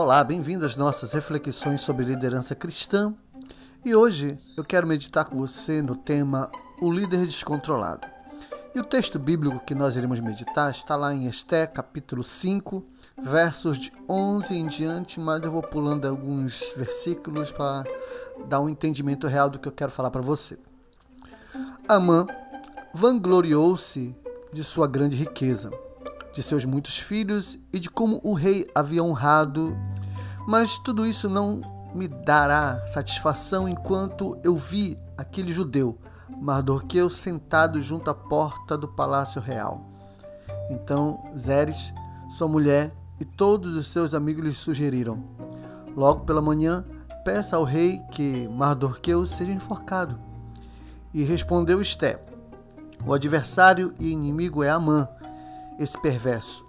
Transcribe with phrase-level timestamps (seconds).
[0.00, 3.12] Olá, bem-vindo às nossas reflexões sobre liderança cristã.
[3.84, 6.48] E hoje eu quero meditar com você no tema
[6.80, 8.06] O líder descontrolado.
[8.72, 12.86] E o texto bíblico que nós iremos meditar está lá em Esté, capítulo 5,
[13.20, 17.82] versos de 11 em diante, mas eu vou pulando alguns versículos para
[18.46, 20.56] dar um entendimento real do que eu quero falar para você.
[21.88, 22.24] Amã
[22.94, 24.16] vangloriou-se
[24.52, 25.72] de sua grande riqueza
[26.38, 29.76] de seus muitos filhos e de como o rei havia honrado.
[30.48, 31.60] Mas tudo isso não
[31.94, 35.98] me dará satisfação enquanto eu vi aquele judeu,
[36.40, 39.86] Mardoqueu, sentado junto à porta do palácio real.
[40.70, 41.92] Então Zeres,
[42.30, 45.22] sua mulher e todos os seus amigos lhe sugeriram:
[45.94, 46.82] Logo pela manhã,
[47.26, 50.18] peça ao rei que Mardoqueu seja enforcado.
[51.12, 52.18] E respondeu Esté:
[53.04, 55.06] O adversário e inimigo é Amã,
[55.78, 56.67] esse perverso.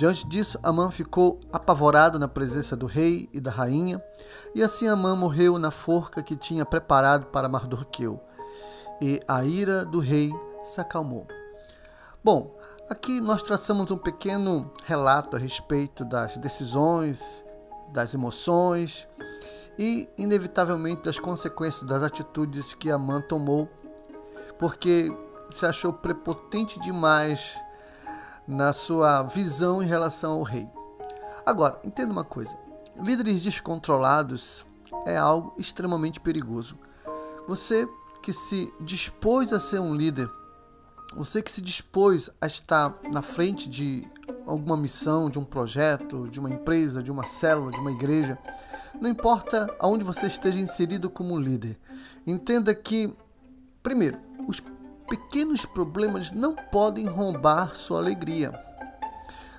[0.00, 4.02] Diante disso, Amã ficou apavorado na presença do rei e da rainha,
[4.54, 8.18] e assim Amã morreu na forca que tinha preparado para Mardoqueu,
[8.98, 11.26] e a ira do rei se acalmou.
[12.24, 12.56] Bom,
[12.88, 17.44] aqui nós traçamos um pequeno relato a respeito das decisões,
[17.92, 19.06] das emoções
[19.78, 23.68] e, inevitavelmente, das consequências das atitudes que Amã tomou,
[24.58, 25.14] porque
[25.50, 27.58] se achou prepotente demais
[28.50, 30.68] na sua visão em relação ao rei.
[31.46, 32.56] Agora, entenda uma coisa:
[33.00, 34.66] líderes descontrolados
[35.06, 36.78] é algo extremamente perigoso.
[37.46, 37.88] Você
[38.22, 40.28] que se dispôs a ser um líder,
[41.16, 44.06] você que se dispôs a estar na frente de
[44.46, 48.38] alguma missão, de um projeto, de uma empresa, de uma célula, de uma igreja,
[49.00, 51.78] não importa aonde você esteja inserido como líder,
[52.26, 53.12] entenda que,
[53.82, 54.60] primeiro, os
[55.10, 58.56] pequenos problemas não podem roubar sua alegria.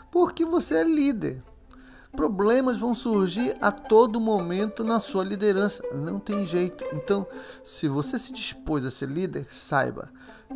[0.09, 1.43] Porque você é líder.
[2.15, 6.83] Problemas vão surgir a todo momento na sua liderança, não tem jeito.
[6.93, 7.25] Então,
[7.63, 10.09] se você se dispôs a ser líder, saiba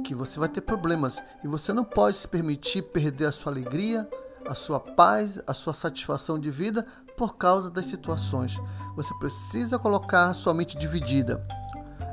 [0.04, 4.10] que você vai ter problemas e você não pode se permitir perder a sua alegria,
[4.46, 6.86] a sua paz, a sua satisfação de vida
[7.18, 8.62] por causa das situações.
[8.96, 11.42] Você precisa colocar sua mente dividida.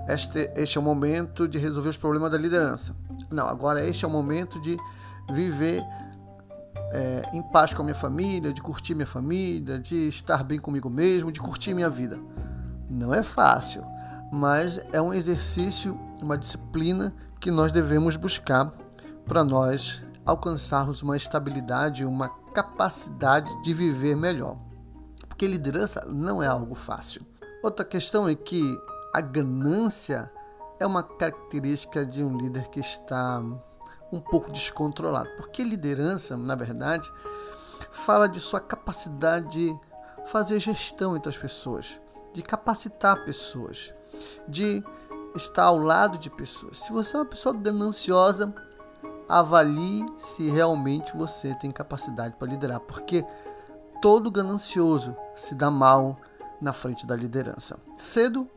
[0.09, 2.95] Este, este é o momento de resolver os problemas da liderança.
[3.31, 4.77] Não, agora este é o momento de
[5.31, 5.83] viver
[6.93, 10.91] é, em paz com a minha família, de curtir minha família, de estar bem comigo
[10.91, 12.21] mesmo, de curtir minha vida.
[12.91, 13.83] Não é fácil,
[14.33, 18.71] mas é um exercício, uma disciplina que nós devemos buscar
[19.27, 24.59] para nós alcançarmos uma estabilidade, uma capacidade de viver melhor.
[25.29, 27.27] Porque liderança não é algo fácil.
[27.63, 28.63] Outra questão é que
[29.13, 30.31] a ganância
[30.81, 33.43] é uma característica de um líder que está
[34.13, 35.29] um pouco descontrolado.
[35.37, 37.11] Porque liderança, na verdade,
[37.91, 39.81] fala de sua capacidade de
[40.25, 42.01] fazer gestão entre as pessoas,
[42.33, 43.95] de capacitar pessoas,
[44.49, 44.83] de
[45.35, 46.79] estar ao lado de pessoas.
[46.79, 48.55] Se você é uma pessoa gananciosa,
[49.29, 53.25] avalie se realmente você tem capacidade para liderar, porque
[54.01, 56.19] todo ganancioso se dá mal
[56.61, 57.79] na frente da liderança.
[57.97, 58.49] Cedo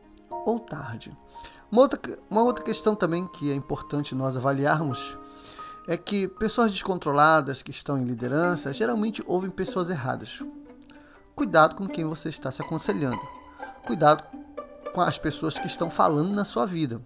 [0.46, 1.14] ou tarde.
[1.70, 5.18] Uma outra, uma outra questão também que é importante nós avaliarmos
[5.88, 10.42] é que pessoas descontroladas que estão em liderança geralmente ouvem pessoas erradas.
[11.34, 13.20] Cuidado com quem você está se aconselhando.
[13.84, 14.24] Cuidado
[14.94, 17.02] com as pessoas que estão falando na sua vida.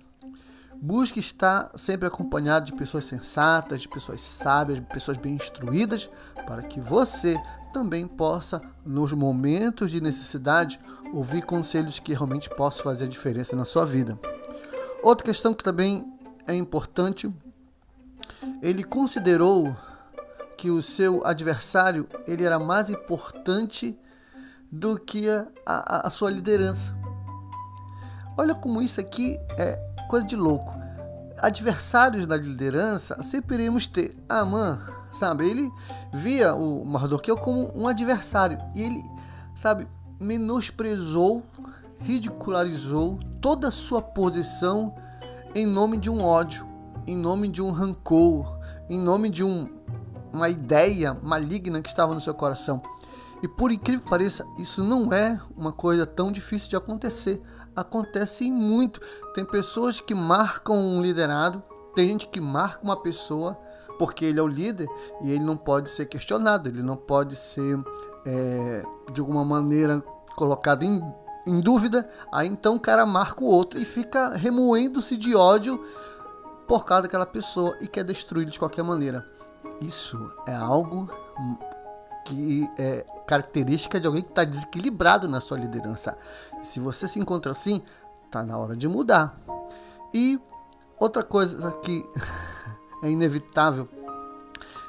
[0.82, 6.08] Busque estar sempre acompanhado de pessoas sensatas, de pessoas sábias, de pessoas bem instruídas,
[6.46, 7.36] para que você
[7.70, 10.80] também possa, nos momentos de necessidade,
[11.12, 14.18] ouvir conselhos que realmente possam fazer a diferença na sua vida.
[15.02, 16.10] Outra questão que também
[16.48, 17.30] é importante,
[18.62, 19.76] ele considerou
[20.56, 23.98] que o seu adversário ele era mais importante
[24.72, 26.94] do que a, a, a sua liderança.
[28.36, 30.74] Olha como isso aqui é coisa de louco.
[31.38, 34.12] Adversários da liderança sempre iremos ter.
[34.28, 34.76] Amã,
[35.12, 35.48] sabe?
[35.48, 35.70] Ele
[36.12, 39.02] via o Mardoqueu como um adversário e ele,
[39.54, 39.86] sabe,
[40.20, 41.44] menosprezou,
[42.00, 44.92] ridicularizou toda a sua posição
[45.54, 46.68] em nome de um ódio,
[47.06, 48.58] em nome de um rancor,
[48.88, 49.70] em nome de um,
[50.32, 52.82] uma ideia maligna que estava no seu coração.
[53.42, 57.40] E por incrível que pareça, isso não é uma coisa tão difícil de acontecer.
[57.74, 59.00] Acontece muito.
[59.34, 61.62] Tem pessoas que marcam um liderado,
[61.94, 63.58] tem gente que marca uma pessoa
[63.98, 64.88] porque ele é o líder
[65.22, 67.78] e ele não pode ser questionado, ele não pode ser
[68.26, 68.82] é,
[69.12, 70.02] de alguma maneira
[70.34, 71.02] colocado em,
[71.46, 72.08] em dúvida.
[72.32, 75.78] Aí então o cara marca o outro e fica remoendo-se de ódio
[76.66, 79.26] por causa daquela pessoa e quer destruí-lo de qualquer maneira.
[79.82, 81.08] Isso é algo
[82.24, 86.16] que é característica de alguém que está desequilibrado na sua liderança.
[86.60, 87.82] Se você se encontra assim,
[88.30, 89.34] tá na hora de mudar.
[90.12, 90.40] E
[90.98, 92.02] outra coisa que
[93.02, 93.88] é inevitável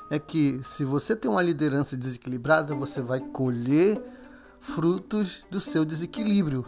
[0.09, 4.01] é que se você tem uma liderança desequilibrada, você vai colher
[4.59, 6.65] frutos do seu desequilíbrio.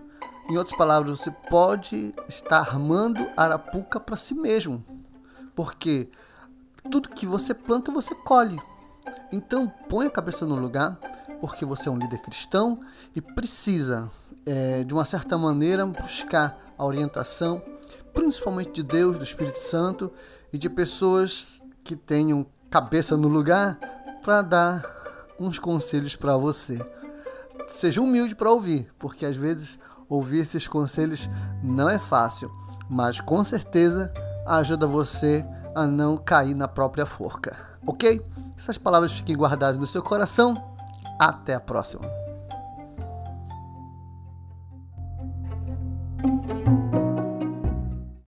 [0.50, 4.84] Em outras palavras, você pode estar armando arapuca para si mesmo.
[5.56, 6.10] Porque
[6.90, 8.60] tudo que você planta, você colhe.
[9.32, 10.98] Então, põe a cabeça no lugar,
[11.40, 12.80] porque você é um líder cristão
[13.16, 14.10] e precisa,
[14.46, 17.62] é, de uma certa maneira, buscar a orientação,
[18.14, 20.12] principalmente de Deus, do Espírito Santo
[20.52, 23.78] e de pessoas que tenham cabeça no lugar
[24.24, 24.84] para dar
[25.40, 26.80] uns conselhos para você.
[27.68, 31.30] Seja humilde para ouvir, porque às vezes ouvir esses conselhos
[31.62, 32.52] não é fácil,
[32.90, 34.14] mas com certeza
[34.48, 37.56] ajuda você a não cair na própria forca,
[37.86, 38.26] ok?
[38.58, 40.62] Essas palavras fiquem guardadas no seu coração.
[41.20, 42.23] Até a próxima.